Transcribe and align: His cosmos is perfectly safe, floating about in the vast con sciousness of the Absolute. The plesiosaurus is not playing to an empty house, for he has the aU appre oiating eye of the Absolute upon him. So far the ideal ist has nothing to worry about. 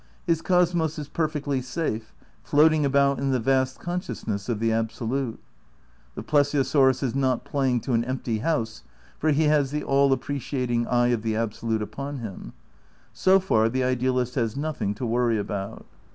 His 0.25 0.41
cosmos 0.41 0.97
is 0.97 1.07
perfectly 1.07 1.61
safe, 1.61 2.15
floating 2.41 2.85
about 2.87 3.19
in 3.19 3.29
the 3.29 3.39
vast 3.39 3.79
con 3.79 3.99
sciousness 4.01 4.49
of 4.49 4.59
the 4.59 4.73
Absolute. 4.73 5.39
The 6.15 6.23
plesiosaurus 6.23 7.03
is 7.03 7.13
not 7.13 7.45
playing 7.45 7.81
to 7.81 7.93
an 7.93 8.03
empty 8.05 8.39
house, 8.39 8.81
for 9.19 9.29
he 9.29 9.43
has 9.43 9.69
the 9.69 9.83
aU 9.83 10.09
appre 10.09 10.37
oiating 10.37 10.87
eye 10.91 11.09
of 11.09 11.21
the 11.21 11.35
Absolute 11.35 11.83
upon 11.83 12.17
him. 12.17 12.53
So 13.13 13.39
far 13.39 13.69
the 13.69 13.83
ideal 13.83 14.17
ist 14.17 14.33
has 14.33 14.57
nothing 14.57 14.95
to 14.95 15.05
worry 15.05 15.37
about. 15.37 15.85